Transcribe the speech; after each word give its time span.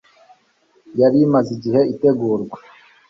yari 0.99 1.17
imaze 1.27 1.49
igihe 1.57 1.81
itegurwa 1.93 2.57